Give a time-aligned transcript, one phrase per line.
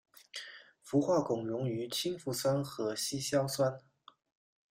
[0.81, 3.79] 氟化汞溶于氢氟酸和稀硝酸。